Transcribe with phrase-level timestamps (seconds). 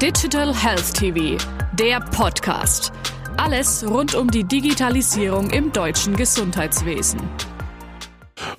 [0.00, 1.36] Digital Health TV,
[1.74, 2.90] der Podcast.
[3.36, 7.20] Alles rund um die Digitalisierung im deutschen Gesundheitswesen.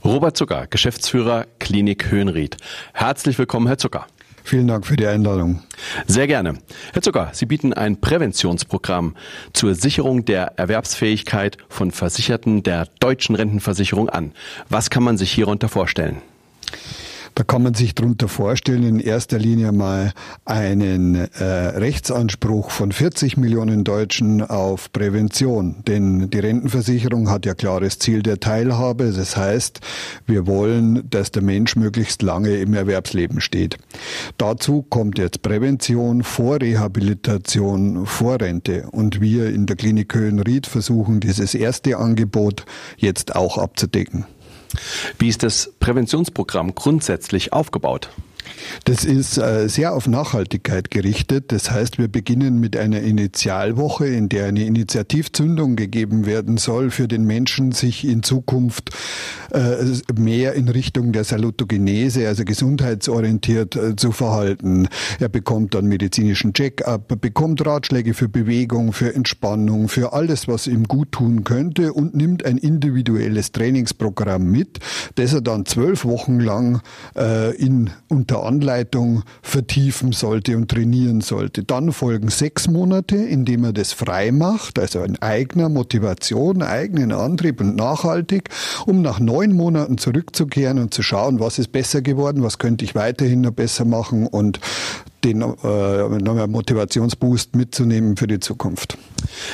[0.06, 2.58] Robert Zucker, Geschäftsführer Klinik Höhenried.
[2.94, 4.06] Herzlich willkommen, Herr Zucker.
[4.44, 5.64] Vielen Dank für die Einladung.
[6.06, 6.60] Sehr gerne.
[6.94, 9.16] Herr Zucker, Sie bieten ein Präventionsprogramm
[9.52, 14.34] zur Sicherung der Erwerbsfähigkeit von Versicherten der deutschen Rentenversicherung an.
[14.70, 16.22] Was kann man sich hierunter vorstellen?
[17.42, 20.14] Da kann man sich darunter vorstellen, in erster Linie mal
[20.46, 25.78] einen äh, Rechtsanspruch von 40 Millionen Deutschen auf Prävention.
[25.88, 29.12] Denn die Rentenversicherung hat ja klares Ziel der Teilhabe.
[29.12, 29.80] Das heißt,
[30.28, 33.80] wir wollen, dass der Mensch möglichst lange im Erwerbsleben steht.
[34.38, 38.86] Dazu kommt jetzt Prävention vor Rehabilitation, vor Rente.
[38.92, 42.66] Und wir in der Klinik Höhenried versuchen, dieses erste Angebot
[42.98, 44.26] jetzt auch abzudecken.
[45.20, 48.10] Wie ist das Präventionsprogramm grundsätzlich aufgebaut?
[48.86, 51.52] Das ist äh, sehr auf Nachhaltigkeit gerichtet.
[51.52, 57.08] Das heißt, wir beginnen mit einer Initialwoche, in der eine Initiativzündung gegeben werden soll, für
[57.08, 58.90] den Menschen sich in Zukunft
[59.52, 59.86] äh,
[60.18, 64.88] mehr in Richtung der Salutogenese, also gesundheitsorientiert äh, zu verhalten.
[65.20, 70.86] Er bekommt dann medizinischen Check-up, bekommt Ratschläge für Bewegung, für Entspannung, für alles, was ihm
[70.86, 74.80] gut tun könnte und nimmt ein individuelles Trainingsprogramm mit,
[75.16, 76.82] das er dann zwölf Wochen lang
[77.58, 81.64] in unter Anleitung vertiefen sollte und trainieren sollte.
[81.64, 87.12] Dann folgen sechs Monate, in dem er das frei macht, also in eigener Motivation, eigenen
[87.12, 88.50] Antrieb und nachhaltig,
[88.86, 92.96] um nach neun Monaten zurückzukehren und zu schauen, was ist besser geworden, was könnte ich
[92.96, 94.60] weiterhin noch besser machen und
[95.24, 98.98] den äh, Motivationsboost mitzunehmen für die Zukunft.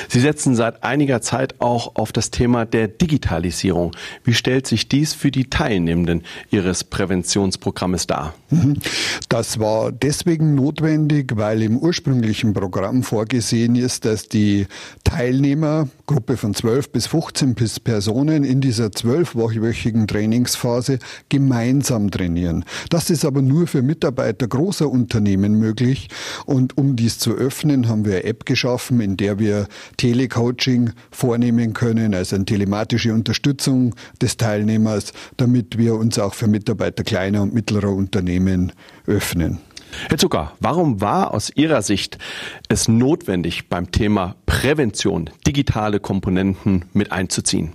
[0.08, 3.92] Sie setzen seit einiger Zeit auch auf das Thema der Digitalisierung.
[4.24, 8.34] Wie stellt sich dies für die Teilnehmenden Ihres Präventionsprogrammes dar?
[8.50, 8.78] Mhm.
[9.28, 14.66] Das war deswegen notwendig, weil im ursprünglichen Programm vorgesehen ist, dass die
[15.04, 22.64] Teilnehmer, Gruppe von 12 bis 15 Personen in dieser zwölfwöchigen Trainingsphase gemeinsam trainieren.
[22.90, 26.08] Das ist aber nur für Mitarbeiter großer Unternehmen möglich.
[26.46, 31.72] Und um dies zu öffnen, haben wir eine App geschaffen, in der wir Telecoaching vornehmen
[31.72, 37.54] können, also eine telematische Unterstützung des Teilnehmers, damit wir uns auch für Mitarbeiter kleiner und
[37.54, 38.72] mittlerer Unternehmen
[39.06, 39.58] öffnen.
[40.08, 42.18] Herr Zucker, warum war aus Ihrer Sicht
[42.68, 47.72] es notwendig, beim Thema Prävention digitale Komponenten mit einzuziehen?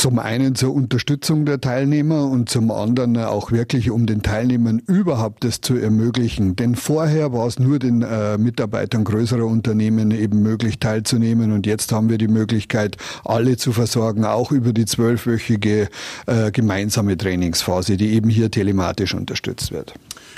[0.00, 5.44] Zum einen zur Unterstützung der Teilnehmer und zum anderen auch wirklich, um den Teilnehmern überhaupt
[5.44, 6.56] das zu ermöglichen.
[6.56, 11.92] Denn vorher war es nur den äh, Mitarbeitern größerer Unternehmen eben möglich teilzunehmen und jetzt
[11.92, 12.96] haben wir die Möglichkeit,
[13.26, 15.90] alle zu versorgen, auch über die zwölfwöchige
[16.26, 19.92] äh, gemeinsame Trainingsphase, die eben hier telematisch unterstützt wird.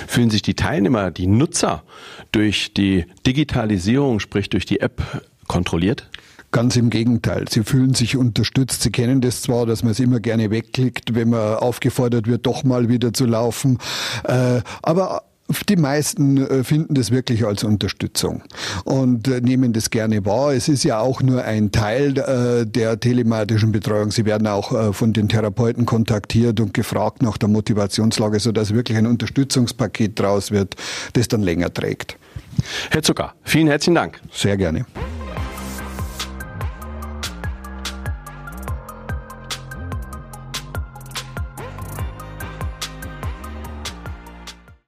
[0.08, 1.84] Fühlen sich die Teilnehmer, die Nutzer
[2.32, 6.08] durch die Digitalisierung, sprich durch die App kontrolliert?
[6.52, 7.46] Ganz im Gegenteil.
[7.48, 8.82] Sie fühlen sich unterstützt.
[8.82, 12.62] Sie kennen das zwar, dass man es immer gerne wegklickt, wenn man aufgefordert wird, doch
[12.62, 13.78] mal wieder zu laufen.
[14.24, 15.22] Äh, aber
[15.70, 18.42] die meisten äh, finden das wirklich als Unterstützung
[18.84, 20.52] und äh, nehmen das gerne wahr.
[20.52, 22.12] Es ist ja auch nur ein Teil
[22.66, 24.10] der telematischen Betreuung.
[24.10, 29.06] Sie werden auch von den Therapeuten kontaktiert und gefragt nach der Motivationslage, sodass wirklich ein
[29.06, 30.76] Unterstützungspaket draus wird,
[31.14, 32.18] das dann länger trägt.
[32.90, 34.20] Herr Zucker, vielen herzlichen Dank.
[34.30, 34.84] Sehr gerne.